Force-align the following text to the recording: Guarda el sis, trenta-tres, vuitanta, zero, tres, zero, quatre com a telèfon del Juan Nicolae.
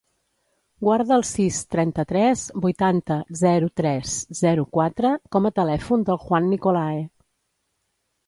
Guarda 0.85 1.17
el 1.17 1.23
sis, 1.31 1.57
trenta-tres, 1.73 2.45
vuitanta, 2.63 3.17
zero, 3.43 3.69
tres, 3.81 4.15
zero, 4.41 4.65
quatre 4.77 5.11
com 5.37 5.49
a 5.49 5.53
telèfon 5.61 6.07
del 6.09 6.19
Juan 6.27 6.49
Nicolae. 6.55 7.05